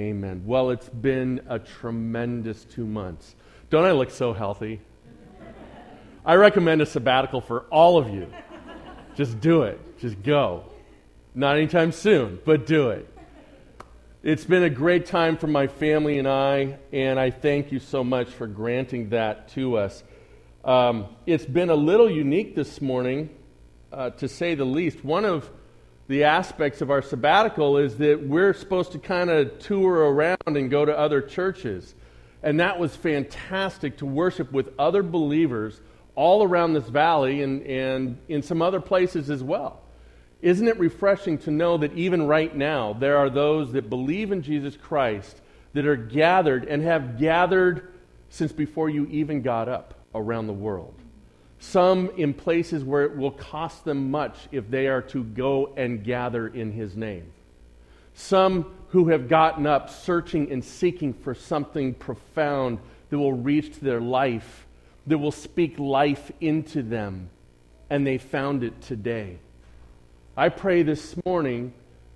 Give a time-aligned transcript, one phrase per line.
[0.00, 0.44] Amen.
[0.46, 3.34] Well, it's been a tremendous two months.
[3.68, 4.80] Don't I look so healthy?
[6.24, 8.32] I recommend a sabbatical for all of you.
[9.16, 9.98] Just do it.
[9.98, 10.66] Just go.
[11.34, 13.12] Not anytime soon, but do it.
[14.22, 18.04] It's been a great time for my family and I, and I thank you so
[18.04, 20.04] much for granting that to us.
[20.64, 23.30] Um, it's been a little unique this morning,
[23.92, 25.04] uh, to say the least.
[25.04, 25.50] One of
[26.08, 30.70] the aspects of our sabbatical is that we're supposed to kind of tour around and
[30.70, 31.94] go to other churches.
[32.42, 35.80] And that was fantastic to worship with other believers
[36.14, 39.82] all around this valley and, and in some other places as well.
[40.40, 44.42] Isn't it refreshing to know that even right now there are those that believe in
[44.42, 45.40] Jesus Christ
[45.74, 47.92] that are gathered and have gathered
[48.30, 50.97] since before you even got up around the world?
[51.58, 56.04] Some in places where it will cost them much if they are to go and
[56.04, 57.32] gather in his name.
[58.14, 62.78] Some who have gotten up searching and seeking for something profound
[63.10, 64.66] that will reach to their life,
[65.06, 67.30] that will speak life into them,
[67.90, 69.38] and they found it today.
[70.36, 71.72] I pray this morning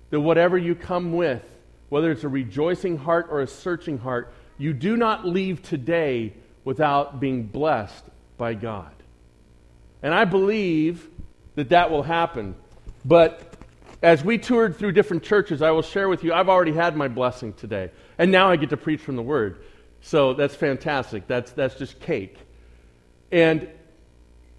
[0.09, 1.43] that whatever you come with,
[1.89, 7.19] whether it's a rejoicing heart or a searching heart, you do not leave today without
[7.19, 8.05] being blessed
[8.37, 8.91] by God.
[10.03, 11.09] And I believe
[11.55, 12.55] that that will happen.
[13.05, 13.55] But
[14.03, 17.07] as we toured through different churches, I will share with you, I've already had my
[17.07, 17.89] blessing today.
[18.17, 19.63] And now I get to preach from the Word.
[20.01, 21.25] So that's fantastic.
[21.27, 22.37] That's, that's just cake.
[23.31, 23.69] And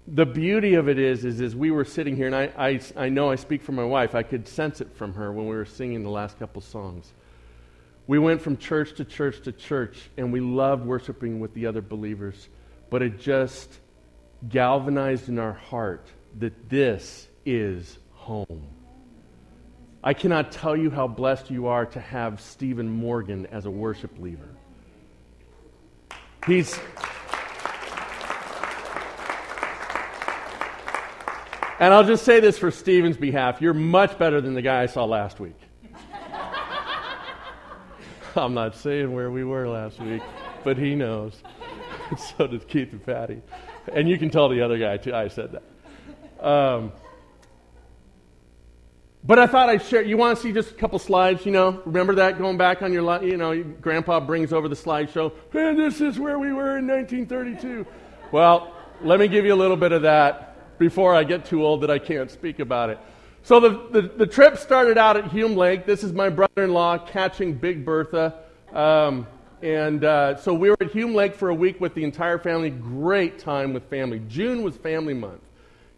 [0.07, 3.09] the beauty of it is, is, is we were sitting here, and I, I, I
[3.09, 4.15] know I speak for my wife.
[4.15, 7.13] I could sense it from her when we were singing the last couple songs.
[8.07, 11.81] We went from church to church to church, and we loved worshiping with the other
[11.81, 12.49] believers.
[12.89, 13.79] But it just
[14.49, 16.07] galvanized in our heart
[16.39, 18.67] that this is home.
[20.03, 24.19] I cannot tell you how blessed you are to have Stephen Morgan as a worship
[24.19, 24.49] leader.
[26.45, 26.79] He's.
[31.79, 34.85] And I'll just say this for Stephen's behalf you're much better than the guy I
[34.85, 35.59] saw last week.
[38.35, 40.21] I'm not saying where we were last week,
[40.63, 41.41] but he knows.
[42.37, 43.41] so does Keith and Patty
[43.93, 45.13] and you can tell the other guy too.
[45.13, 46.45] I said that.
[46.45, 46.91] Um,
[49.23, 50.03] but I thought I'd share.
[50.03, 51.45] You want to see just a couple slides?
[51.45, 55.31] You know, remember that going back on your, you know, Grandpa brings over the slideshow.
[55.51, 57.87] Hey, this is where we were in 1932.
[58.31, 61.81] well, let me give you a little bit of that before I get too old
[61.81, 62.99] that I can't speak about it.
[63.41, 65.85] So the, the, the trip started out at Hume Lake.
[65.85, 68.35] This is my brother-in-law catching Big Bertha.
[68.73, 69.27] Um,
[69.61, 72.69] and uh, so we were at Hume Lake for a week with the entire family.
[72.69, 74.21] Great time with family.
[74.27, 75.41] June was family month.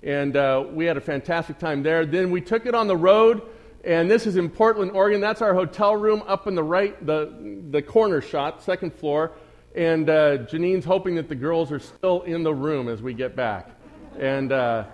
[0.04, 2.06] And uh, we had a fantastic time there.
[2.06, 3.42] Then we took it on the road,
[3.84, 5.20] and this is in Portland, Oregon.
[5.20, 9.32] That's our hotel room up in the right, the, the corner shot, second floor.
[9.76, 13.36] And uh, Janine's hoping that the girls are still in the room as we get
[13.36, 13.70] back.
[14.20, 14.86] And uh,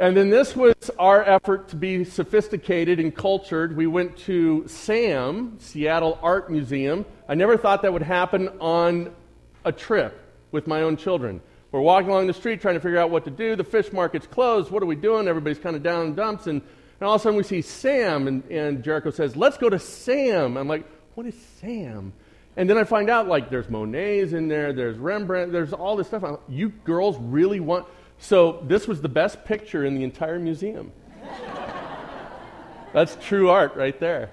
[0.00, 3.76] and then this was our effort to be sophisticated and cultured.
[3.76, 7.04] We went to SAM, Seattle Art Museum.
[7.28, 9.14] I never thought that would happen on
[9.62, 10.18] a trip
[10.52, 11.42] with my own children.
[11.70, 13.56] We're walking along the street trying to figure out what to do.
[13.56, 14.70] The fish market's closed.
[14.70, 15.28] What are we doing?
[15.28, 16.46] Everybody's kind of down in dumps.
[16.46, 19.68] And, and all of a sudden we see Sam, and, and Jericho says, Let's go
[19.68, 20.56] to Sam.
[20.56, 22.14] I'm like, What is Sam?
[22.56, 26.06] And then I find out, like, there's Monet's in there, there's Rembrandt, there's all this
[26.06, 26.22] stuff.
[26.22, 27.86] Like, you girls really want.
[28.20, 30.92] So this was the best picture in the entire museum.
[32.92, 34.30] That's true art right there.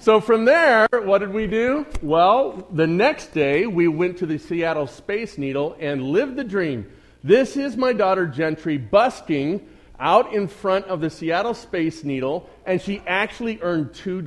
[0.00, 1.86] So from there, what did we do?
[2.02, 6.90] Well, the next day we went to the Seattle Space Needle and lived the dream.
[7.24, 9.66] This is my daughter Gentry busking
[9.98, 14.24] out in front of the Seattle Space Needle, and she actually earned $2.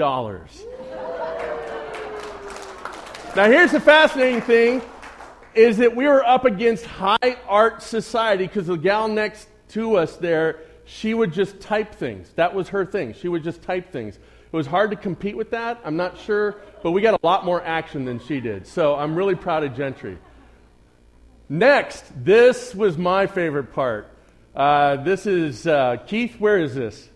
[3.35, 4.81] now, here's the fascinating thing
[5.56, 10.17] is that we were up against high art society because the gal next to us
[10.17, 12.31] there, she would just type things.
[12.35, 13.13] That was her thing.
[13.13, 14.16] She would just type things.
[14.16, 15.79] It was hard to compete with that.
[15.85, 18.67] I'm not sure, but we got a lot more action than she did.
[18.67, 20.17] So I'm really proud of Gentry.
[21.47, 24.09] Next, this was my favorite part.
[24.53, 26.35] Uh, this is uh, Keith.
[26.40, 27.09] Where is this?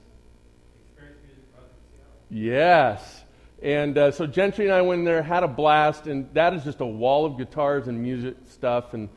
[2.29, 3.24] Yes.
[3.61, 6.63] And uh, so Gentry and I went in there, had a blast, and that is
[6.63, 8.93] just a wall of guitars and music stuff.
[8.93, 9.09] And,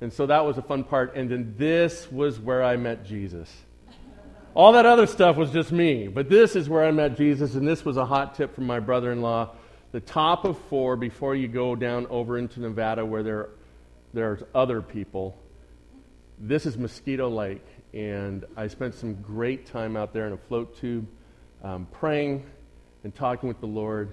[0.00, 1.16] and so that was a fun part.
[1.16, 3.50] And then this was where I met Jesus.
[4.54, 7.68] All that other stuff was just me, but this is where I met Jesus, and
[7.68, 9.50] this was a hot tip from my brother in law.
[9.92, 13.50] The top of four before you go down over into Nevada where there,
[14.12, 15.38] there's other people.
[16.38, 17.64] This is Mosquito Lake,
[17.94, 21.06] and I spent some great time out there in a float tube
[21.62, 22.44] um, praying
[23.04, 24.12] and talking with the Lord.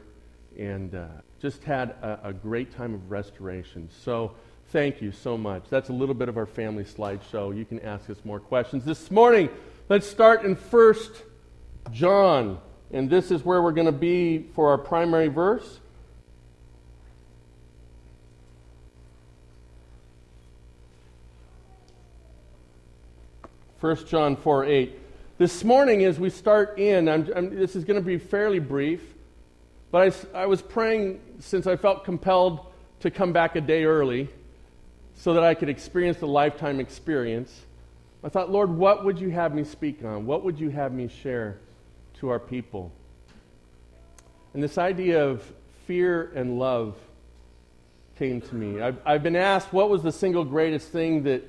[0.57, 1.07] and uh,
[1.41, 3.89] just had a, a great time of restoration.
[4.03, 4.31] So,
[4.71, 5.63] thank you so much.
[5.69, 7.55] That's a little bit of our family slideshow.
[7.55, 8.85] You can ask us more questions.
[8.85, 9.49] This morning,
[9.89, 11.23] let's start in First
[11.91, 12.59] John,
[12.91, 15.79] and this is where we're going to be for our primary verse.
[23.85, 24.99] 1 John 4 8.
[25.37, 29.01] This morning, as we start in, I'm, I'm, this is going to be fairly brief,
[29.91, 32.65] but I, I was praying since I felt compelled
[33.01, 34.29] to come back a day early
[35.13, 37.65] so that I could experience the lifetime experience.
[38.23, 40.25] I thought, Lord, what would you have me speak on?
[40.25, 41.57] What would you have me share
[42.21, 42.93] to our people?
[44.53, 45.43] And this idea of
[45.85, 46.95] fear and love
[48.17, 48.81] came to me.
[48.81, 51.43] I've, I've been asked what was the single greatest thing that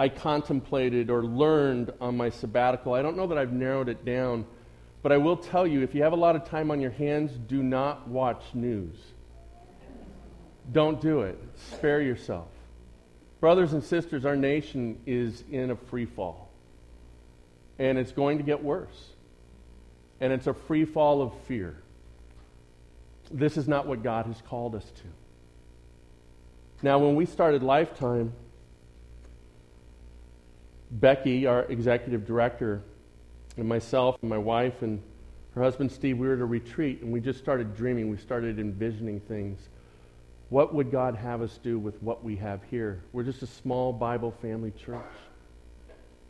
[0.00, 2.94] I contemplated or learned on my sabbatical.
[2.94, 4.46] I don't know that I've narrowed it down,
[5.02, 7.32] but I will tell you if you have a lot of time on your hands,
[7.32, 8.96] do not watch news.
[10.72, 11.38] Don't do it.
[11.72, 12.48] Spare yourself.
[13.40, 16.48] Brothers and sisters, our nation is in a free fall.
[17.78, 19.10] And it's going to get worse.
[20.18, 21.76] And it's a free fall of fear.
[23.30, 25.02] This is not what God has called us to.
[26.82, 28.32] Now, when we started Lifetime,
[30.90, 32.82] Becky, our executive director,
[33.56, 35.02] and myself and my wife and
[35.54, 38.08] her husband Steve, we were at a retreat and we just started dreaming.
[38.10, 39.68] We started envisioning things.
[40.48, 43.02] What would God have us do with what we have here?
[43.12, 45.04] We're just a small Bible family church.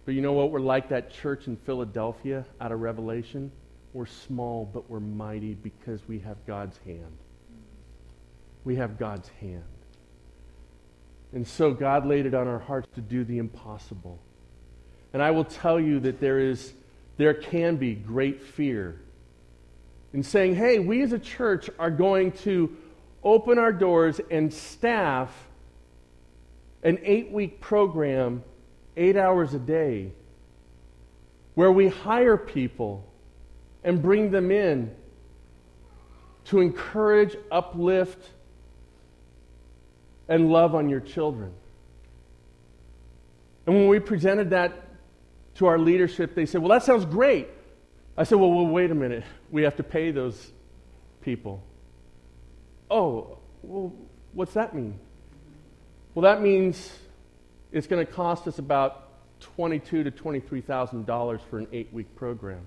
[0.04, 0.50] But you know what?
[0.50, 3.52] We're like that church in Philadelphia out of Revelation.
[3.92, 7.16] We're small, but we're mighty because we have God's hand.
[8.64, 9.64] We have God's hand.
[11.32, 14.18] And so God laid it on our hearts to do the impossible.
[15.12, 16.72] And I will tell you that there is
[17.16, 19.00] there can be great fear
[20.12, 22.76] in saying, "Hey, we as a church are going to
[23.22, 25.48] open our doors and staff
[26.82, 28.42] an 8-week program
[28.96, 30.12] 8 hours a day
[31.54, 33.06] where we hire people
[33.84, 34.94] and bring them in
[36.46, 38.30] to encourage, uplift,
[40.28, 41.52] and love on your children.
[43.66, 44.72] And when we presented that
[45.60, 47.46] to our leadership, they said, Well, that sounds great.
[48.16, 49.24] I said, Well, well wait a minute.
[49.50, 50.52] We have to pay those
[51.20, 51.62] people.
[52.90, 53.92] Oh, well,
[54.32, 54.98] what's that mean?
[56.14, 56.90] Well, that means
[57.72, 59.08] it's going to cost us about
[59.40, 62.66] twenty-two to twenty-three thousand dollars for an eight-week program.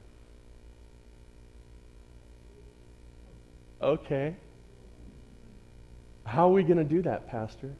[3.81, 4.35] Okay.
[6.25, 7.73] How are we going to do that, Pastor?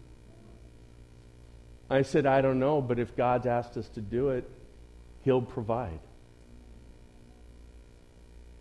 [1.88, 4.50] I said, I don't know, but if God's asked us to do it,
[5.24, 6.00] He'll provide.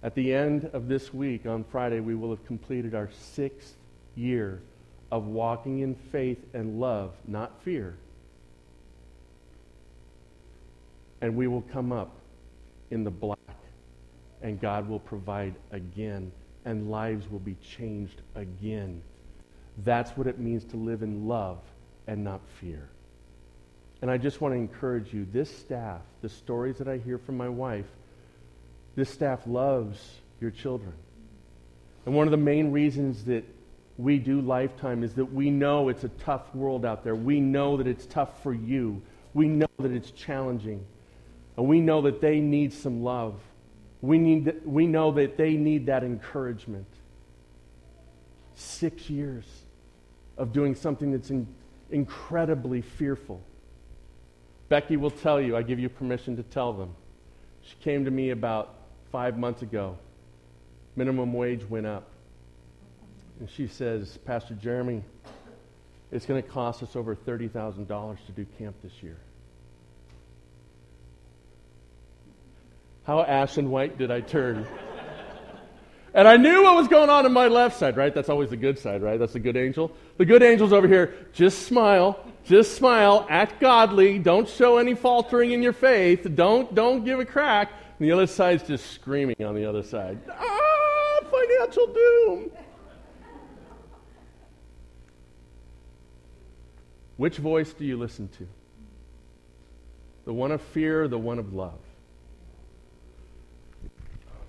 [0.03, 3.77] At the end of this week, on Friday, we will have completed our sixth
[4.17, 4.61] year
[5.13, 7.97] of walking in faith and love, not fear.
[11.21, 12.17] And we will come up
[12.91, 13.39] in the black,
[14.43, 16.33] and God will provide again,
[16.65, 19.03] and lives will be changed again.
[19.85, 21.59] That's what it means to live in love
[22.07, 22.89] and not fear.
[24.03, 27.37] And I just want to encourage you this staff, the stories that I hear from
[27.37, 27.87] my wife,
[28.97, 29.99] this staff loves
[30.41, 30.93] your children.
[32.05, 33.45] And one of the main reasons that
[33.97, 37.15] we do Lifetime is that we know it's a tough world out there.
[37.15, 39.01] We know that it's tough for you.
[39.35, 40.85] We know that it's challenging.
[41.57, 43.41] And we know that they need some love.
[44.01, 46.89] We, need, we know that they need that encouragement.
[48.57, 49.45] Six years
[50.37, 51.47] of doing something that's in,
[51.93, 53.41] incredibly fearful
[54.73, 56.95] Becky will tell you, I give you permission to tell them.
[57.61, 58.75] She came to me about
[59.11, 59.99] five months ago.
[60.97, 62.09] Minimum wage went up.
[63.39, 65.03] And she says, Pastor Jeremy,
[66.11, 69.19] it's going to cost us over $30,000 to do camp this year.
[73.05, 74.67] How ash and white did I turn?
[76.15, 78.15] And I knew what was going on in my left side, right?
[78.15, 79.19] That's always the good side, right?
[79.19, 79.93] That's the good angel.
[80.19, 81.15] The good angel's over here.
[81.33, 82.19] Just smile.
[82.45, 87.25] Just smile, act godly, don't show any faltering in your faith, don't, don't give a
[87.25, 87.71] crack.
[87.99, 90.19] And the other side's just screaming on the other side.
[90.29, 92.51] Ah, financial doom.
[97.17, 98.49] Which voice do you listen to?
[100.25, 101.79] The one of fear the one of love?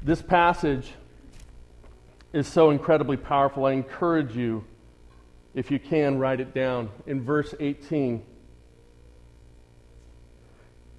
[0.02, 0.92] This passage
[2.34, 3.66] is so incredibly powerful.
[3.66, 4.66] I encourage you
[5.54, 6.90] if you can, write it down.
[7.06, 8.22] In verse 18, it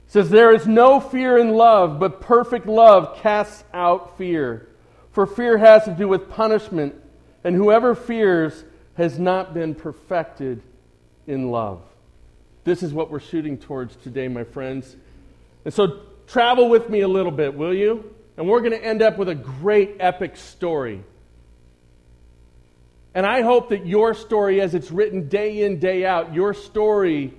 [0.07, 4.69] says, There is no fear in love, but perfect love casts out fear.
[5.11, 6.95] For fear has to do with punishment,
[7.43, 8.64] And whoever fears
[8.97, 10.62] has not been perfected
[11.26, 11.83] in love.
[12.62, 14.97] This is what we're shooting towards today, my friends.
[15.64, 18.14] And so travel with me a little bit, will you?
[18.37, 21.03] And we're going to end up with a great epic story.
[23.14, 27.33] And I hope that your story, as it's written day in, day out, your story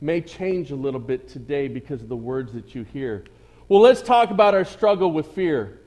[0.00, 3.24] may change a little bit today because of the words that you hear.
[3.68, 5.80] Well, let's talk about our struggle with fear.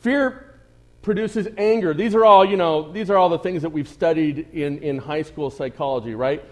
[0.00, 0.58] Fear
[1.02, 1.92] produces anger.
[1.92, 4.98] These are all, you know, these are all the things that we've studied in, in
[4.98, 6.42] high school psychology, right?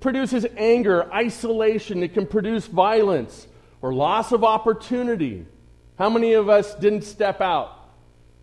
[0.00, 2.02] produces anger, isolation.
[2.02, 3.46] It can produce violence
[3.82, 5.46] or loss of opportunity.
[5.98, 7.76] How many of us didn't step out?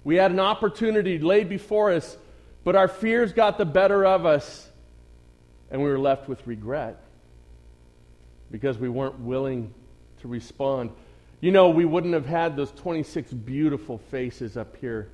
[0.07, 2.17] We had an opportunity laid before us,
[2.63, 4.69] but our fears got the better of us,
[5.69, 7.03] and we were left with regret
[8.49, 9.73] because we weren't willing
[10.21, 10.91] to respond.
[11.41, 15.09] You know, we wouldn't have had those 26 beautiful faces up here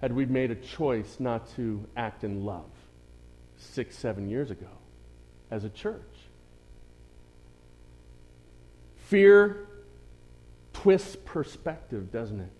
[0.00, 2.70] had we made a choice not to act in love
[3.56, 4.70] six, seven years ago
[5.50, 6.00] as a church.
[9.08, 9.66] Fear
[10.72, 12.52] twists perspective, doesn't it?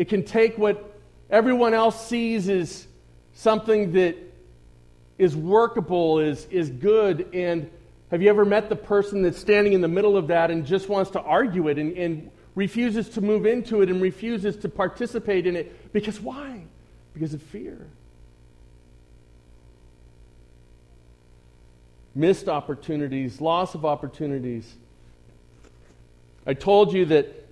[0.00, 0.96] It can take what
[1.28, 2.86] everyone else sees as
[3.34, 4.16] something that
[5.18, 7.70] is workable, is, is good, and
[8.10, 10.88] have you ever met the person that's standing in the middle of that and just
[10.88, 15.46] wants to argue it and, and refuses to move into it and refuses to participate
[15.46, 15.92] in it?
[15.92, 16.62] Because why?
[17.12, 17.86] Because of fear.
[22.14, 24.76] Missed opportunities, loss of opportunities.
[26.46, 27.46] I told you that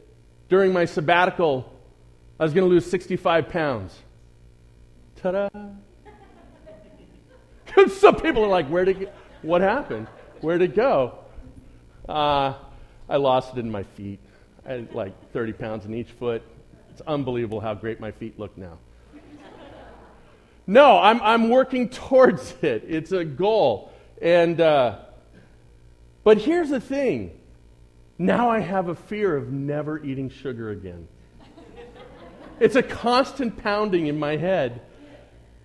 [0.48, 1.74] during my sabbatical,
[2.40, 3.96] I was going to lose 65 pounds.
[5.16, 5.48] Ta da!
[7.88, 9.10] Some people are like, where did,
[9.42, 10.06] what happened?
[10.40, 11.18] Where'd it go?
[12.08, 12.54] Uh,
[13.08, 14.20] I lost it in my feet.
[14.64, 16.42] I had like 30 pounds in each foot.
[16.90, 18.78] It's unbelievable how great my feet look now.
[20.66, 22.84] No, I'm, I'm working towards it.
[22.86, 23.92] It's a goal.
[24.22, 24.98] And, uh,
[26.22, 27.32] but here's the thing
[28.20, 31.08] now I have a fear of never eating sugar again.
[32.60, 34.80] It's a constant pounding in my head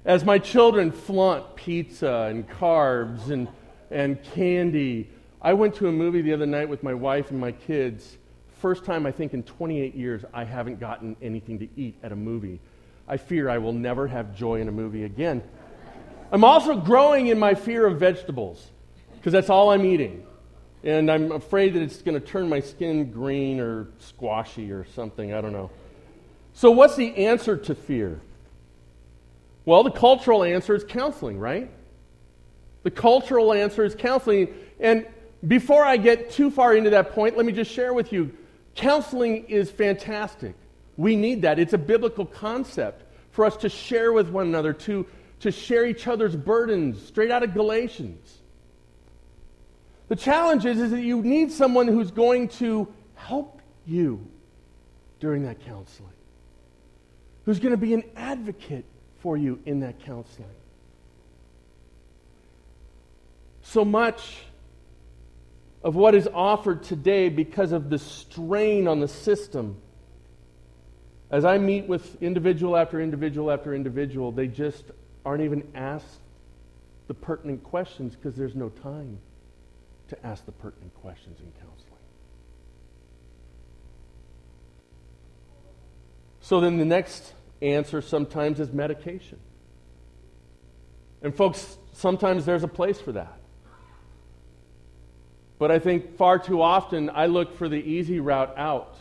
[0.06, 3.48] as my children flaunt pizza and carbs and
[3.94, 5.10] and candy.
[5.42, 8.18] I went to a movie the other night with my wife and my kids.
[8.60, 12.16] First time, I think, in 28 years, I haven't gotten anything to eat at a
[12.16, 12.60] movie.
[13.08, 15.44] I fear I will never have joy in a movie again.
[16.32, 18.66] I'm also growing in my fear of vegetables
[19.18, 20.26] because that's all I'm eating.
[20.84, 25.34] And I'm afraid that it's going to turn my skin green or squashy or something.
[25.34, 25.70] I don't know.
[26.54, 28.22] So, what's the answer to fear?
[29.66, 31.72] Well, the cultural answer is counseling, right?
[32.84, 34.54] The cultural answer is counseling.
[34.80, 35.08] And
[35.48, 38.36] before I get too far into that point, let me just share with you
[38.76, 40.56] counseling is fantastic.
[40.98, 41.60] We need that.
[41.60, 45.06] It's a biblical concept for us to share with one another, to,
[45.42, 48.40] to share each other's burdens, straight out of Galatians.
[50.08, 54.28] The challenge is, is that you need someone who's going to help you
[55.20, 56.12] during that counseling,
[57.46, 58.86] who's going to be an advocate
[59.20, 60.50] for you in that counseling.
[63.64, 64.44] so much
[65.84, 69.78] of what is offered today because of the strain on the system.
[71.32, 74.86] As I meet with individual after individual after individual, they just
[75.26, 76.20] aren't even asked
[77.08, 79.18] the pertinent questions because there's no time
[80.10, 81.73] to ask the pertinent questions in counseling.
[86.44, 89.40] So then the next answer sometimes is medication.
[91.22, 93.40] And folks, sometimes there's a place for that.
[95.58, 98.98] But I think far too often I look for the easy route out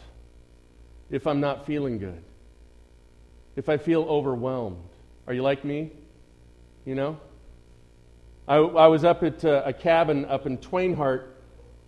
[1.11, 2.23] if I'm not feeling good,
[3.57, 4.89] if I feel overwhelmed.
[5.27, 5.91] Are you like me?
[6.85, 7.19] You know?
[8.47, 11.27] I, I was up at uh, a cabin up in Twain Harte,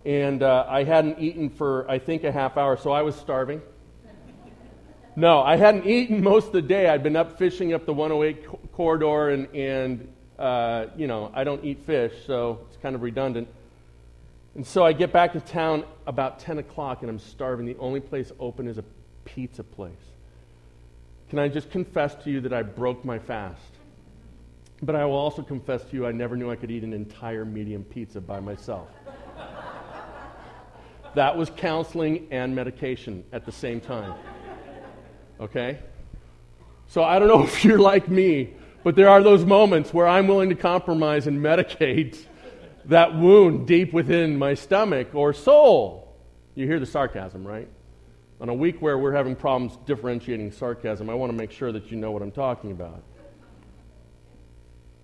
[0.03, 3.61] and uh, I hadn't eaten for, I think, a half hour, so I was starving.
[5.15, 6.89] No, I hadn't eaten most of the day.
[6.89, 11.43] I'd been up fishing up the 108 co- corridor, and, and uh, you know, I
[11.45, 13.47] don't eat fish, so it's kind of redundant.
[14.55, 17.65] And so I get back to town about 10 o'clock and I'm starving.
[17.65, 18.85] The only place open is a
[19.25, 19.91] pizza place.
[21.29, 23.61] Can I just confess to you that I broke my fast?
[24.81, 27.43] But I will also confess to you I never knew I could eat an entire
[27.43, 28.87] medium pizza by myself.
[31.15, 34.13] that was counseling and medication at the same time.
[35.39, 35.79] Okay?
[36.87, 40.27] So I don't know if you're like me, but there are those moments where I'm
[40.27, 42.17] willing to compromise and medicate
[42.85, 46.15] that wound deep within my stomach or soul.
[46.53, 47.67] You hear the sarcasm, right?
[48.39, 51.89] On a week where we're having problems differentiating sarcasm, I want to make sure that
[51.91, 53.03] you know what I'm talking about.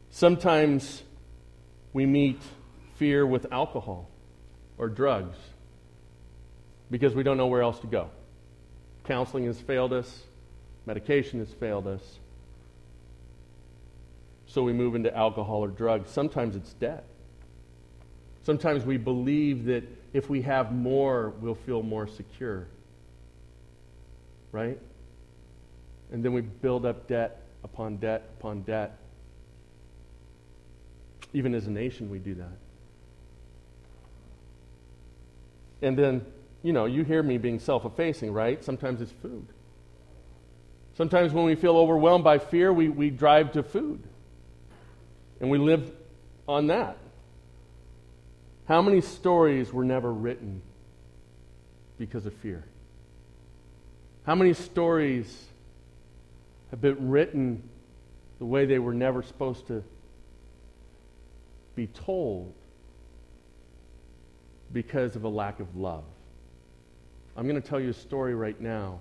[0.09, 1.03] Sometimes
[1.93, 2.41] we meet
[2.95, 4.09] fear with alcohol
[4.77, 5.37] or drugs
[6.89, 8.09] because we don't know where else to go.
[9.05, 10.23] Counseling has failed us,
[10.85, 12.19] medication has failed us.
[14.45, 16.09] So we move into alcohol or drugs.
[16.09, 17.05] Sometimes it's debt.
[18.43, 22.67] Sometimes we believe that if we have more, we'll feel more secure.
[24.51, 24.77] Right?
[26.11, 28.97] And then we build up debt upon debt upon debt.
[31.33, 32.57] Even as a nation, we do that.
[35.81, 36.25] And then,
[36.63, 38.63] you know, you hear me being self effacing, right?
[38.63, 39.47] Sometimes it's food.
[40.95, 44.03] Sometimes when we feel overwhelmed by fear, we, we drive to food.
[45.39, 45.91] And we live
[46.47, 46.97] on that.
[48.67, 50.61] How many stories were never written
[51.97, 52.63] because of fear?
[54.25, 55.47] How many stories
[56.69, 57.67] have been written
[58.37, 59.83] the way they were never supposed to
[61.75, 62.53] be told
[64.71, 66.03] because of a lack of love?
[67.35, 68.99] I'm going to tell you a story right now,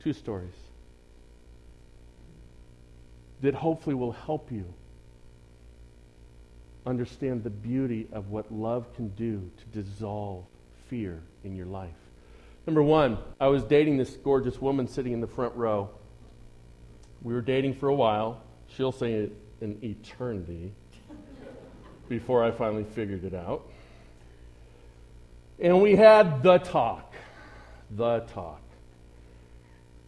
[0.00, 0.54] two stories,
[3.42, 4.64] that hopefully will help you
[6.86, 10.44] understand the beauty of what love can do to dissolve
[10.88, 11.90] fear in your life.
[12.66, 15.90] Number one, I was dating this gorgeous woman sitting in the front row.
[17.22, 18.42] We were dating for a while.
[18.68, 20.72] She'll say it an eternity
[22.08, 23.68] before I finally figured it out.
[25.58, 27.14] And we had the talk.
[27.90, 28.60] The talk.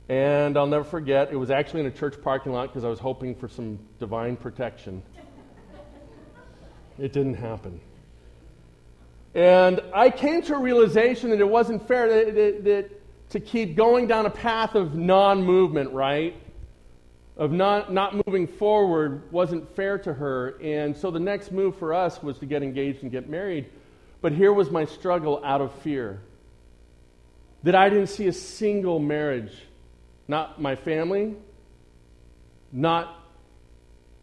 [0.08, 2.99] And I'll never forget, it was actually in a church parking lot because I was
[2.99, 5.02] hoping for some divine protection.
[6.99, 7.80] It didn't happen.
[9.35, 13.76] And I came to a realization that it wasn't fair that, that, that to keep
[13.76, 16.35] going down a path of non movement, right?
[17.37, 20.59] Of not, not moving forward wasn't fair to her.
[20.61, 23.66] And so the next move for us was to get engaged and get married.
[24.22, 26.20] But here was my struggle out of fear
[27.62, 29.53] that I didn't see a single marriage,
[30.27, 31.35] not my family,
[32.73, 33.14] not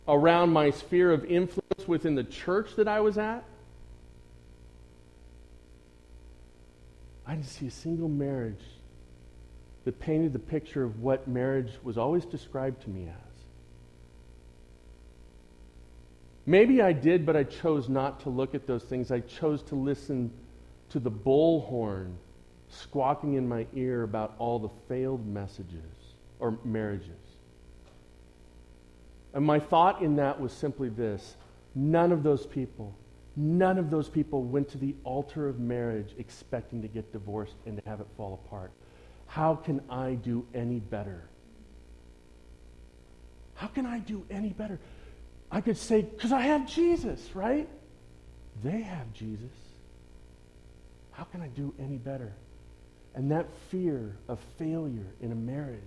[0.07, 3.43] around my sphere of influence within the church that I was at.
[7.25, 8.63] I didn't see a single marriage
[9.83, 13.35] that painted the picture of what marriage was always described to me as.
[16.45, 19.11] Maybe I did, but I chose not to look at those things.
[19.11, 20.31] I chose to listen
[20.89, 22.13] to the bullhorn
[22.69, 27.09] squawking in my ear about all the failed messages or marriages.
[29.33, 31.35] And my thought in that was simply this
[31.75, 32.95] none of those people,
[33.35, 37.77] none of those people went to the altar of marriage expecting to get divorced and
[37.77, 38.71] to have it fall apart.
[39.27, 41.27] How can I do any better?
[43.55, 44.79] How can I do any better?
[45.51, 47.67] I could say, because I have Jesus, right?
[48.63, 49.51] They have Jesus.
[51.11, 52.33] How can I do any better?
[53.15, 55.79] And that fear of failure in a marriage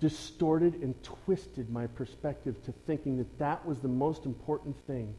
[0.00, 5.14] distorted and twisted my perspective to thinking that that was the most important thing.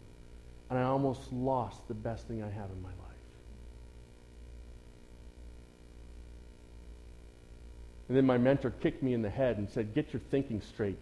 [0.69, 2.97] And I almost lost the best thing I have in my life.
[8.07, 10.97] And then my mentor kicked me in the head and said, Get your thinking straight,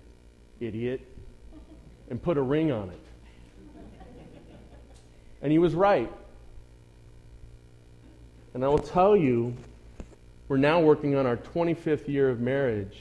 [0.60, 1.02] idiot,
[2.10, 3.00] and put a ring on it.
[5.42, 6.12] And he was right.
[8.54, 9.56] And I will tell you,
[10.48, 12.98] we're now working on our 25th year of marriage.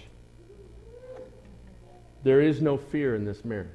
[2.22, 3.68] There is no fear in this marriage.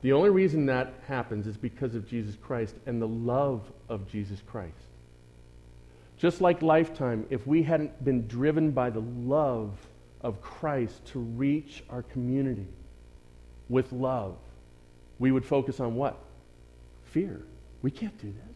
[0.00, 4.40] The only reason that happens is because of Jesus Christ and the love of Jesus
[4.46, 4.74] Christ.
[6.16, 9.72] Just like Lifetime, if we hadn't been driven by the love
[10.20, 12.66] of Christ to reach our community
[13.68, 14.36] with love,
[15.18, 16.18] we would focus on what?
[17.04, 17.42] Fear.
[17.82, 18.47] We can't do this.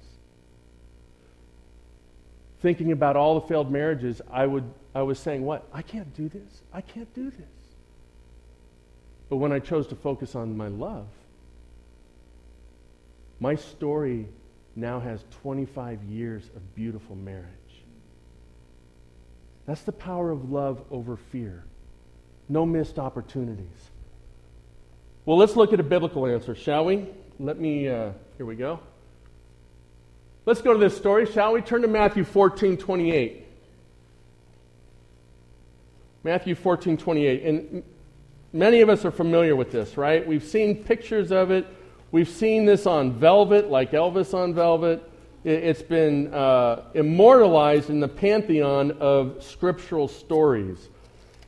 [2.62, 5.66] Thinking about all the failed marriages, I would I was saying, What?
[5.72, 6.62] I can't do this.
[6.72, 7.46] I can't do this.
[9.28, 11.06] But when I chose to focus on my love,
[13.40, 14.28] my story
[14.76, 17.48] now has 25 years of beautiful marriage.
[19.66, 21.64] That's the power of love over fear.
[22.48, 23.90] No missed opportunities.
[25.24, 27.08] Well, let's look at a biblical answer, shall we?
[27.38, 28.80] Let me, uh, here we go.
[30.44, 31.62] Let's go to this story, shall we?
[31.62, 33.42] Turn to Matthew 14 28.
[36.24, 37.42] Matthew 14, 28.
[37.42, 37.82] And
[38.52, 40.24] many of us are familiar with this, right?
[40.26, 41.66] We've seen pictures of it.
[42.12, 45.02] We've seen this on velvet, like Elvis on velvet.
[45.44, 50.88] It's been uh, immortalized in the pantheon of scriptural stories.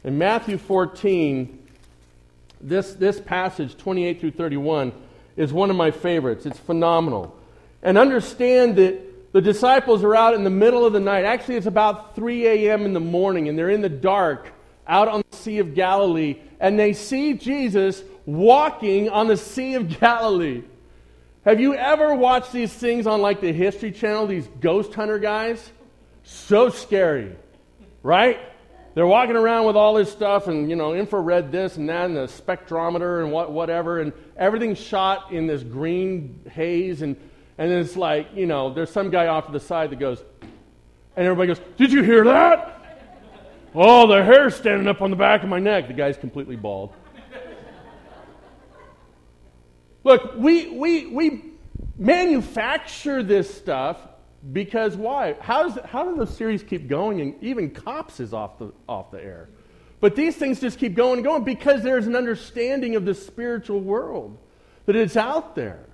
[0.02, 1.60] In Matthew 14,
[2.60, 4.92] this, this passage, 28 through 31,
[5.36, 6.46] is one of my favorites.
[6.46, 7.38] It's phenomenal.
[7.84, 11.24] And understand that the disciples are out in the middle of the night.
[11.24, 12.84] Actually, it's about 3 a.m.
[12.86, 14.52] in the morning, and they're in the dark
[14.86, 20.00] out on the Sea of Galilee, and they see Jesus walking on the Sea of
[20.00, 20.62] Galilee.
[21.44, 25.70] Have you ever watched these things on like the History Channel, these ghost hunter guys?
[26.22, 27.36] So scary,
[28.02, 28.38] right?
[28.94, 32.16] They're walking around with all this stuff and, you know, infrared this and that and
[32.16, 37.02] the spectrometer and what, whatever, and everything's shot in this green haze.
[37.02, 37.16] And,
[37.58, 40.22] and then it's like, you know, there's some guy off to the side that goes,
[41.16, 42.70] and everybody goes, Did you hear that?
[43.74, 45.88] Oh, the hair's standing up on the back of my neck.
[45.88, 46.92] The guy's completely bald.
[50.04, 51.44] Look, we, we, we
[51.96, 53.96] manufacture this stuff
[54.52, 55.34] because why?
[55.40, 59.10] How, does, how do those series keep going and even Cops is off the, off
[59.10, 59.48] the air?
[60.00, 63.80] But these things just keep going and going because there's an understanding of the spiritual
[63.80, 64.38] world,
[64.84, 65.86] that it's out there.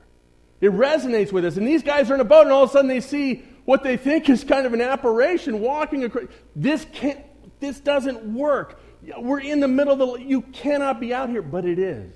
[0.61, 1.57] It resonates with us.
[1.57, 3.83] And these guys are in a boat and all of a sudden they see what
[3.83, 6.25] they think is kind of an apparition walking across.
[6.55, 7.21] This, can't,
[7.61, 8.81] this doesn't work.
[9.19, 10.25] We're in the middle of the.
[10.25, 12.13] You cannot be out here, but it is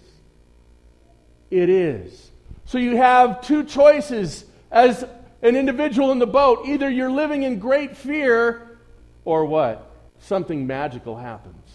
[1.55, 2.31] it is.
[2.65, 5.05] So you have two choices as
[5.43, 6.67] an individual in the boat.
[6.67, 8.79] Either you're living in great fear,
[9.25, 9.91] or what?
[10.19, 11.71] Something magical happens.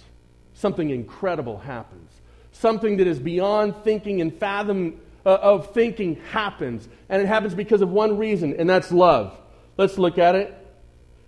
[0.54, 2.12] Something incredible happens.
[2.52, 6.88] Something that is beyond thinking and fathom uh, of thinking happens.
[7.10, 9.38] And it happens because of one reason, and that's love.
[9.78, 10.56] Let's look at it.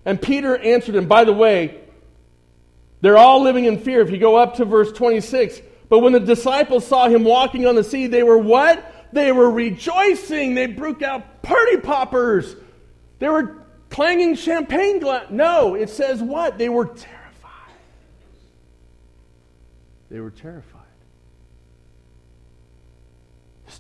[0.06, 1.80] And Peter answered him, by the way,
[3.01, 4.01] they're all living in fear.
[4.01, 7.75] If you go up to verse 26, but when the disciples saw him walking on
[7.75, 9.10] the sea, they were what?
[9.12, 10.56] They were rejoicing.
[10.56, 12.56] They broke out party poppers.
[13.19, 15.25] They were clanging champagne glass.
[15.30, 16.58] No, it says what?
[16.58, 17.75] They were terrified.
[20.10, 20.70] They were terrified.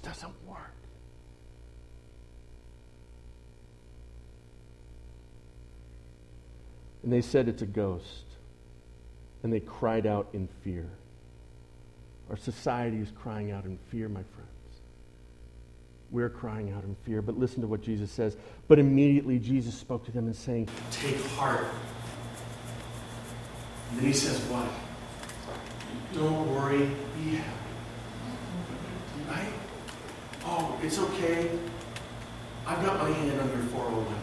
[0.01, 0.57] This doesn't work.
[7.03, 8.25] And they said it's a ghost.
[9.43, 10.87] And they cried out in fear.
[12.29, 14.47] Our society is crying out in fear, my friends.
[16.11, 17.21] We're crying out in fear.
[17.21, 18.37] But listen to what Jesus says.
[18.67, 21.65] But immediately Jesus spoke to them and saying, Take heart.
[23.89, 24.69] And then he says, What?
[26.13, 27.49] Don't worry, be happy.
[29.27, 29.60] Right?
[30.43, 31.51] Oh, it's okay.
[32.65, 34.17] I've got my hand on your 401k.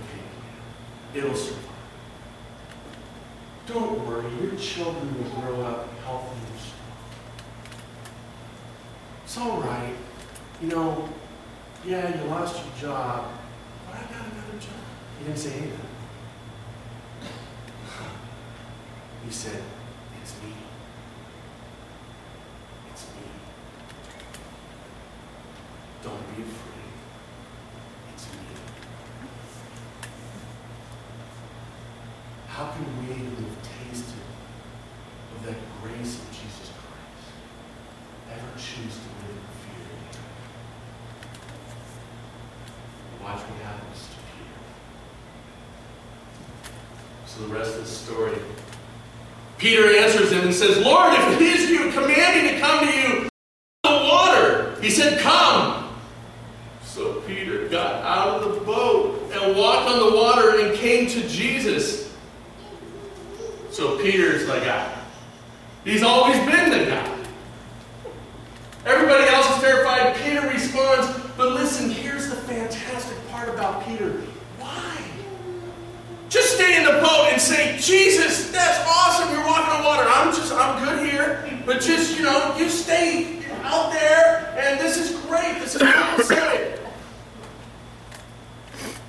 [1.15, 1.65] It'll survive.
[3.67, 6.79] Don't worry, your children will grow up healthy and strong
[9.29, 9.95] it's all right.
[10.63, 11.09] You know,
[11.85, 13.31] yeah, you lost your job,
[13.87, 14.73] but I got another job.
[15.19, 15.81] He didn't say anything.
[19.27, 19.63] He said,
[20.23, 20.55] It's me.
[22.91, 23.38] It's me.
[26.39, 26.55] Be afraid.
[28.15, 28.27] It's.
[32.47, 34.23] How can we who have tasted
[35.35, 37.27] of that grace of Jesus Christ
[38.31, 39.91] ever choose to live in fear?
[43.25, 44.59] Watch what happens to Peter.
[47.27, 48.39] So the rest of the story.
[49.57, 52.93] Peter answers him and says, Lord, if it is you, command me to come to
[52.97, 53.29] you
[53.83, 54.77] the water.
[54.81, 55.79] He said, Come.
[56.99, 61.29] So Peter got out of the boat and walked on the water and came to
[61.29, 62.13] Jesus.
[63.71, 65.01] So Peter's the guy.
[65.85, 67.19] He's always been the guy.
[68.85, 70.17] Everybody else is terrified.
[70.17, 74.15] Peter responds, but listen, here's the fantastic part about Peter.
[74.59, 75.01] Why?
[76.29, 79.33] Just stay in the boat and say, Jesus, that's awesome.
[79.33, 80.05] You're walking on water.
[80.09, 81.49] I'm just, I'm good here.
[81.65, 85.61] But just, you know, you stay out there, and this is great.
[85.61, 86.79] This is awesome.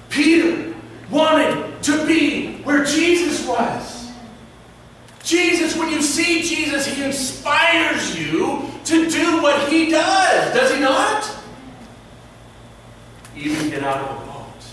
[0.10, 0.76] Peter
[1.10, 4.12] wanted to be where Jesus was.
[5.24, 10.82] Jesus, when you see Jesus, he inspires you to do what he does, does he
[10.82, 11.36] not?
[13.36, 14.66] even get out of a boat.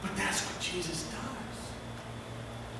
[0.00, 1.70] But that's what Jesus does.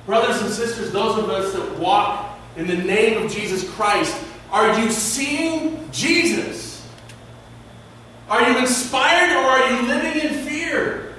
[0.07, 4.17] Brothers and sisters, those of us that walk in the name of Jesus Christ,
[4.51, 6.87] are you seeing Jesus?
[8.29, 11.13] Are you inspired or are you living in fear?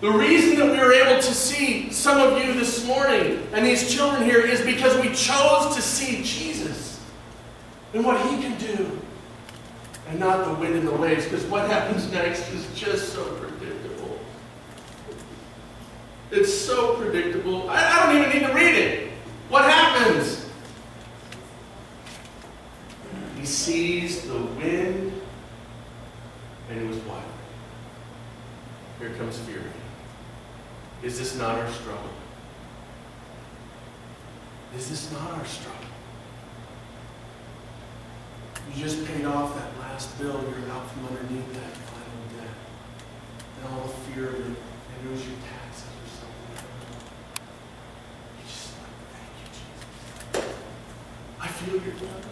[0.00, 3.92] The reason that we were able to see some of you this morning and these
[3.92, 7.00] children here is because we chose to see Jesus
[7.92, 9.00] and what he can do
[10.08, 14.18] and not the wind and the waves, because what happens next is just so predictable.
[16.30, 17.68] It's so predictable.
[17.70, 19.01] I, I don't even need to read it.
[19.52, 20.46] What happens?
[23.38, 25.12] He sees the wind,
[26.70, 27.22] and it was wild.
[28.98, 29.62] Here comes fear.
[31.02, 32.08] Is this not our struggle?
[34.74, 35.80] Is this not our struggle?
[38.74, 40.32] You just paid off that last bill.
[40.32, 42.54] You're out from underneath that final debt.
[43.58, 44.46] And all the fear of it.
[44.46, 44.56] And
[45.04, 46.64] it was your taxes or something.
[48.38, 49.48] You just like, thank you,
[50.40, 50.56] Jesus.
[51.72, 52.26] Feel your love.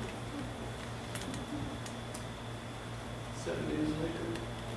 [3.37, 4.27] Seven days later,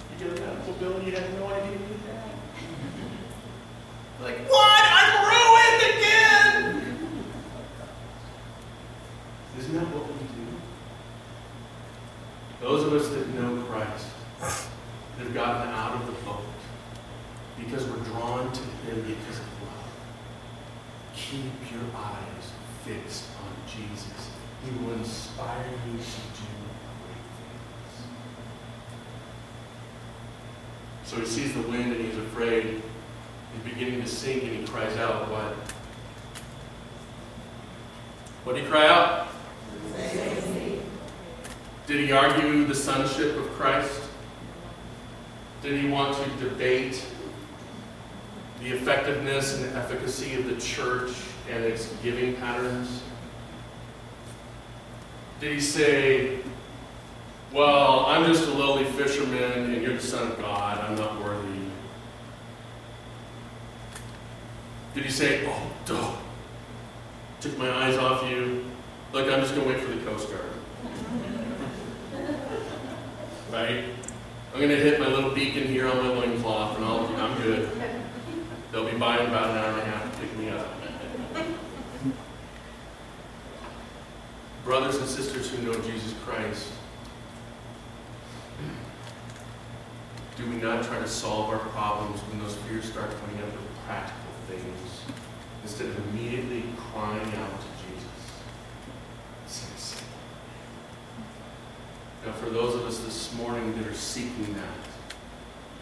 [0.09, 2.31] you get a medical bill you had no idea you had.
[4.21, 4.83] Like, what?
[4.85, 6.97] I'm ruined again!
[9.59, 10.47] Isn't that what we do?
[12.61, 14.07] Those of us that know Christ
[14.39, 16.45] have gotten out of the boat
[17.59, 19.91] because we're drawn to Him because of love.
[21.13, 22.51] Keep your eyes
[22.85, 24.29] fixed on Jesus.
[24.63, 26.49] He will inspire you to do
[27.03, 28.07] great things.
[31.03, 32.81] So he sees the wind and he's afraid.
[33.53, 35.55] He's beginning to sink and he cries out, What?
[38.43, 39.27] What did he cry out?
[41.87, 44.01] Did he argue the sonship of Christ?
[45.61, 47.05] Did he want to debate
[48.61, 51.11] the effectiveness and efficacy of the church
[51.49, 53.01] and its giving patterns?
[55.39, 56.39] Did he say,
[57.53, 61.59] Well, I'm just a lowly fisherman and you're the Son of God, I'm not worthy?
[64.95, 65.72] Did he say, Oh,
[67.43, 68.63] took my eyes off you?
[69.11, 70.45] Look, I'm just going to wait for the Coast Guard.
[73.51, 73.83] right?
[74.53, 77.69] I'm going to hit my little beacon here on my loincloth and I'll, I'm good.
[78.71, 80.67] They'll be by in about an hour and a half to pick me up.
[84.63, 86.71] Brothers and sisters who know Jesus Christ,
[90.37, 93.85] do we not try to solve our problems when those fears start coming up with
[93.85, 95.03] practical things
[95.63, 98.05] instead of immediately crying out to Jesus?
[99.47, 100.01] Six.
[102.25, 105.17] Now, for those of us this morning that are seeking that,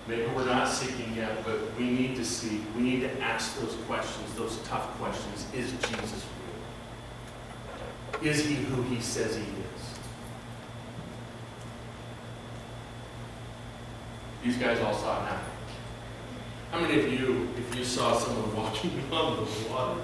[0.08, 2.62] maybe we're not seeking yet, but we need to seek.
[2.76, 5.46] We need to ask those questions, those tough questions.
[5.54, 6.26] Is Jesus
[8.22, 8.32] real?
[8.32, 9.48] Is he who he says he is?
[14.44, 15.51] These guys all saw it happen.
[16.72, 20.00] How many of you, if you saw someone walking on the water,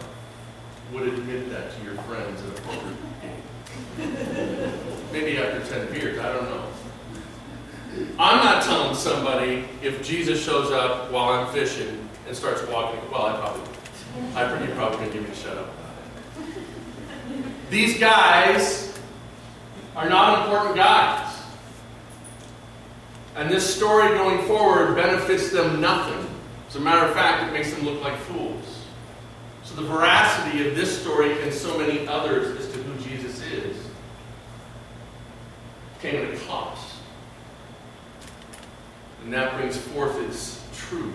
[0.91, 4.73] would admit that to your friends at a poker game?
[5.13, 6.67] Maybe after 10 beers, I don't know.
[8.19, 13.27] I'm not telling somebody if Jesus shows up while I'm fishing and starts walking, well,
[13.27, 13.63] I probably,
[14.35, 15.69] I you probably to give me a shut up.
[17.69, 18.99] These guys
[19.95, 21.33] are not important guys.
[23.37, 26.26] And this story going forward benefits them nothing.
[26.67, 28.83] As a matter of fact, it makes them look like fools.
[29.63, 33.77] So the veracity of this story and so many others as to who Jesus is
[36.01, 36.95] came at a cost.
[39.23, 41.13] And that brings forth its truth,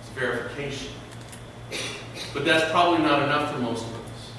[0.00, 0.92] its verification.
[2.34, 4.32] But that's probably not enough for most of us.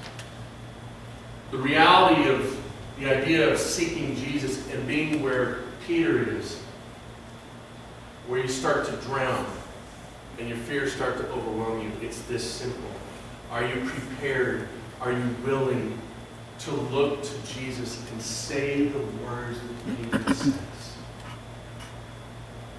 [1.51, 2.59] The reality of
[2.99, 6.61] the idea of seeking Jesus and being where Peter is,
[8.27, 9.45] where you start to drown
[10.39, 12.89] and your fears start to overwhelm you, it's this simple.
[13.51, 14.67] Are you prepared?
[14.99, 15.97] Are you willing
[16.59, 20.59] to look to Jesus and say the words that David says?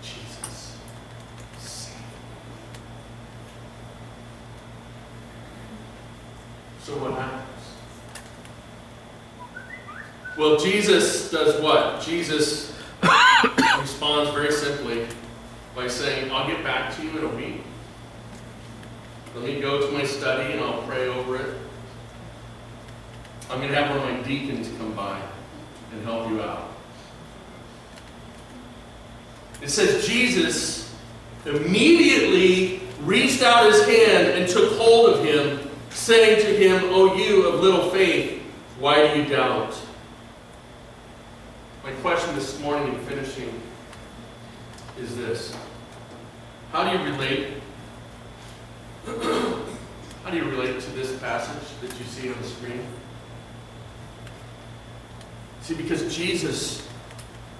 [0.03, 0.77] Jesus,
[1.59, 1.95] save.
[6.81, 7.45] So what happens?
[10.37, 12.03] Well, Jesus does what?
[12.03, 12.77] Jesus
[13.79, 15.07] responds very simply
[15.85, 17.61] by saying, I'll get back to you in a week.
[19.35, 21.59] Let me go to my study and I'll pray over it.
[23.51, 25.21] I'm going to have one of my deacons come by
[25.93, 26.71] and help you out.
[29.61, 30.97] It says Jesus
[31.45, 37.47] immediately reached out his hand and took hold of him, saying to him, O you
[37.47, 38.41] of little faith,
[38.79, 39.79] why do you doubt?
[41.83, 43.61] My question this morning in finishing
[44.99, 45.55] is this
[46.75, 47.53] How do you relate?
[50.25, 52.85] How do you relate to this passage that you see on the screen?
[55.61, 56.85] See, because Jesus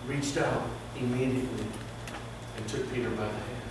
[0.09, 0.65] reached out
[0.99, 1.65] immediately
[2.57, 3.63] and took Peter by the hand.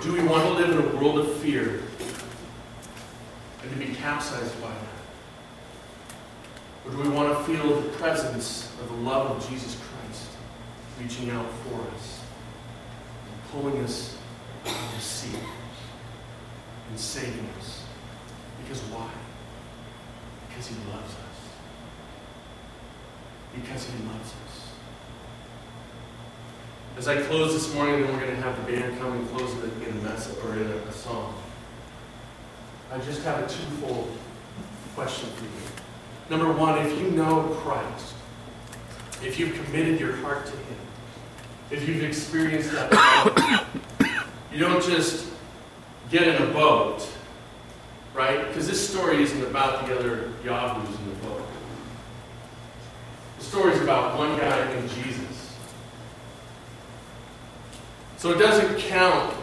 [0.00, 1.82] Do we want to live in a world of fear
[3.62, 5.01] and to be capsized by that?
[6.84, 10.28] Or do we want to feel the presence of the love of Jesus Christ
[11.00, 12.20] reaching out for us
[13.26, 14.16] and pulling us
[14.64, 15.38] to the
[16.90, 17.84] and saving us?
[18.62, 19.10] Because why?
[20.48, 21.38] Because he loves us.
[23.54, 24.68] Because he loves us.
[26.98, 29.52] As I close this morning, then we're going to have the band come and close
[29.56, 31.34] it in a message or in a, a song.
[32.92, 34.10] I just have a twofold
[34.94, 35.81] question for you.
[36.30, 38.14] Number one, if you know Christ,
[39.22, 40.76] if you've committed your heart to Him,
[41.70, 43.66] if you've experienced that
[44.52, 45.28] you don't just
[46.10, 47.08] get in a boat,
[48.14, 48.46] right?
[48.48, 51.46] Because this story isn't about the other yahoos in the boat.
[53.38, 55.56] The story is about one guy named Jesus.
[58.18, 59.34] So it doesn't count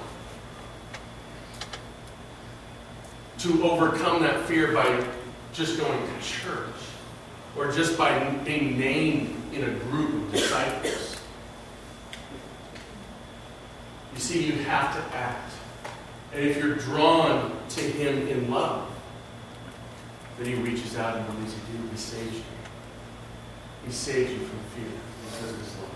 [3.40, 5.04] to overcome that fear by
[5.54, 6.76] just going to church
[7.58, 11.18] or just by being named in a group of disciples.
[14.14, 15.54] You see, you have to act.
[16.34, 18.90] And if you're drawn to Him in love,
[20.38, 21.90] then He reaches out and what does He do?
[21.90, 22.44] He saves you.
[23.86, 24.92] He saves you from fear
[25.26, 25.90] because of His love.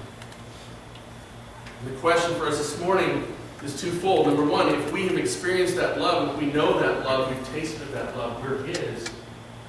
[1.82, 3.28] And the question for us this morning
[3.64, 4.28] is twofold.
[4.28, 7.82] Number one, if we have experienced that love, if we know that love, we've tasted
[7.84, 9.10] of that love, we're His,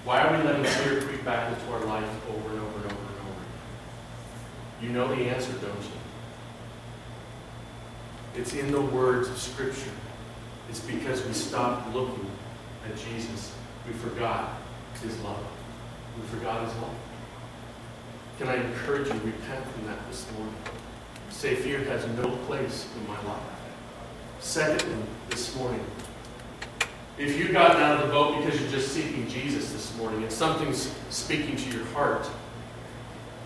[0.05, 2.95] why are we letting fear creep back into our life over and over and over
[2.95, 3.43] and over?
[4.79, 4.83] Again?
[4.83, 5.91] You know the answer, don't you?
[8.37, 9.93] It's in the words of Scripture.
[10.69, 12.31] It's because we stopped looking
[12.87, 13.55] at Jesus.
[13.87, 14.55] We forgot
[15.03, 15.45] His love.
[16.21, 16.95] We forgot His love.
[18.39, 20.55] Can I encourage you, to repent from that this morning?
[21.31, 23.43] Say, fear has no place in my life.
[24.41, 25.85] Secondly, this morning,
[27.19, 30.33] if you've gotten out of the boat because you're just seeking Jesus this morning and
[30.33, 32.29] something's speaking to your heart,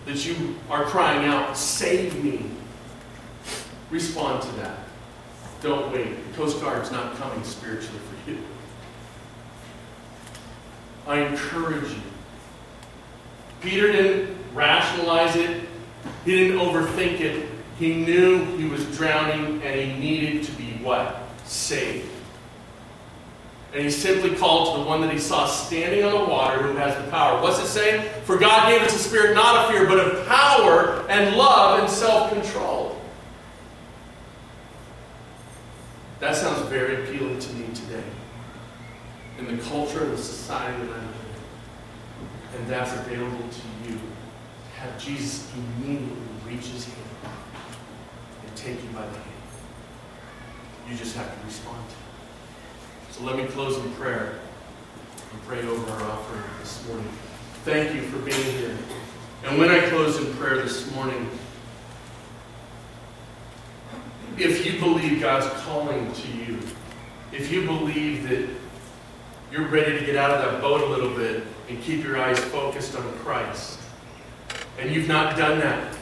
[0.05, 2.45] that you are crying out, Save me,
[3.91, 4.79] respond to that.
[5.61, 6.15] Don't wait.
[6.31, 8.37] The Coast Guard's not coming spiritually for you.
[11.05, 12.01] I encourage you.
[13.61, 15.67] Peter didn't rationalize it,
[16.25, 17.49] he didn't overthink it.
[17.77, 21.21] He knew he was drowning and he needed to be what?
[21.45, 22.08] Saved.
[23.73, 26.75] And he simply called to the one that he saw standing on the water who
[26.77, 27.39] has the power.
[27.41, 28.09] What's it say?
[28.23, 31.89] For God gave us a spirit not of fear, but of power and love and
[31.89, 32.99] self control.
[36.19, 38.03] That sounds very appealing to me today.
[39.37, 41.15] In the culture and the society that I live
[42.53, 42.59] in.
[42.59, 43.99] And that's available to you.
[44.77, 47.33] Have Jesus immediately reach his hand
[48.45, 49.25] and take you by the hand.
[50.89, 52.08] You just have to respond to it.
[53.19, 54.39] So let me close in prayer
[55.31, 57.09] and pray over our offering this morning.
[57.65, 58.77] Thank you for being here.
[59.43, 61.29] And when I close in prayer this morning,
[64.37, 66.59] if you believe God's calling to you,
[67.33, 68.47] if you believe that
[69.51, 72.39] you're ready to get out of that boat a little bit and keep your eyes
[72.39, 73.79] focused on Christ,
[74.79, 75.93] and you've not done that,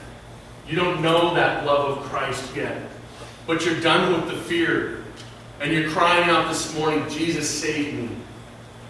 [0.67, 2.79] you don't know that love of Christ yet,
[3.47, 5.03] but you're done with the fear,
[5.59, 8.09] and you're crying out this morning, Jesus, save me.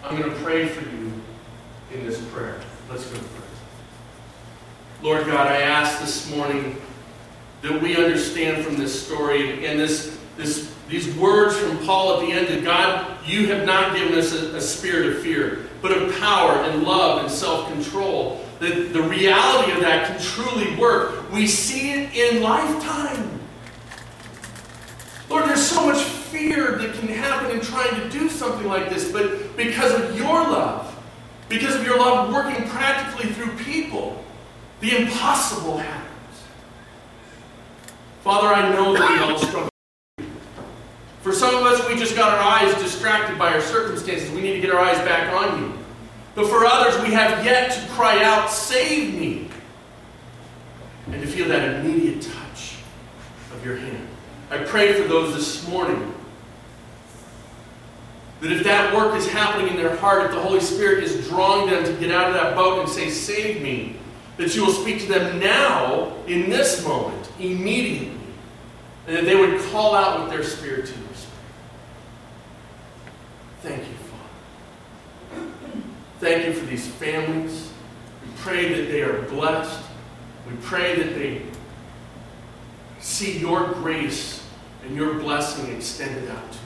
[0.04, 1.12] I'm going to pray for you
[1.92, 2.60] in this prayer.
[2.90, 3.46] Let's go pray.
[5.02, 6.80] Lord God, I ask this morning
[7.62, 12.32] that we understand from this story and this, this, these words from Paul at the
[12.32, 16.18] end that God, you have not given us a, a spirit of fear, but of
[16.20, 18.44] power and love and self control.
[18.60, 21.30] That the reality of that can truly work.
[21.32, 23.40] We see it in lifetime.
[25.30, 29.10] Lord, there's so much fear that can happen in trying to do something like this,
[29.10, 30.94] but because of your love,
[31.48, 34.22] because of your love working practically through people,
[34.80, 36.08] the impossible happens.
[38.22, 39.68] Father, I know that we all struggle.
[41.22, 44.30] For some of us, we just got our eyes distracted by our circumstances.
[44.30, 45.78] We need to get our eyes back on you.
[46.34, 49.50] But for others, we have yet to cry out, Save me!
[51.10, 52.76] And to feel that immediate touch
[53.52, 54.06] of your hand.
[54.50, 56.14] I pray for those this morning
[58.40, 61.68] that if that work is happening in their heart, if the Holy Spirit is drawing
[61.68, 63.96] them to get out of that boat and say, Save me,
[64.36, 68.12] that you will speak to them now, in this moment, immediately,
[69.06, 71.38] and that they would call out with their spirit to your spirit.
[73.62, 73.94] Thank you,
[75.32, 75.50] Father.
[76.20, 77.72] Thank you for these families.
[78.22, 79.84] We pray that they are blessed.
[80.48, 81.42] We pray that they
[83.00, 84.46] see your grace
[84.84, 86.57] and your blessing extended out to.